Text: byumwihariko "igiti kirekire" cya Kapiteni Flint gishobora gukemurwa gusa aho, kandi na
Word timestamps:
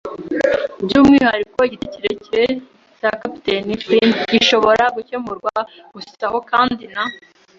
byumwihariko 0.85 1.59
"igiti 1.67 1.87
kirekire" 1.95 2.45
cya 2.99 3.11
Kapiteni 3.21 3.73
Flint 3.83 4.15
gishobora 4.33 4.83
gukemurwa 4.95 5.53
gusa 5.93 6.23
aho, 6.27 6.39
kandi 6.51 6.83
na 6.95 7.03